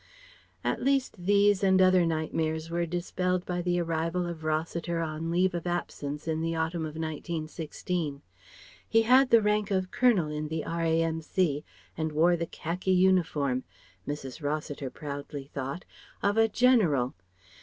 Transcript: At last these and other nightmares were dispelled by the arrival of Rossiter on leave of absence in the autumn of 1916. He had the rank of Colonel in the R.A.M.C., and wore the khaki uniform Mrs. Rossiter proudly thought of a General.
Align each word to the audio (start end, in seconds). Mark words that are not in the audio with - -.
At 0.63 0.83
last 0.83 1.15
these 1.27 1.61
and 1.63 1.79
other 1.79 2.07
nightmares 2.07 2.71
were 2.71 2.87
dispelled 2.87 3.45
by 3.45 3.61
the 3.61 3.79
arrival 3.79 4.25
of 4.25 4.43
Rossiter 4.43 4.99
on 4.99 5.29
leave 5.29 5.53
of 5.53 5.67
absence 5.67 6.27
in 6.27 6.41
the 6.41 6.55
autumn 6.55 6.85
of 6.85 6.95
1916. 6.95 8.23
He 8.89 9.01
had 9.03 9.29
the 9.29 9.43
rank 9.43 9.69
of 9.69 9.91
Colonel 9.91 10.31
in 10.31 10.47
the 10.47 10.65
R.A.M.C., 10.65 11.63
and 11.95 12.13
wore 12.13 12.35
the 12.35 12.47
khaki 12.47 12.93
uniform 12.93 13.63
Mrs. 14.07 14.41
Rossiter 14.41 14.89
proudly 14.89 15.51
thought 15.53 15.85
of 16.23 16.35
a 16.35 16.47
General. 16.47 17.13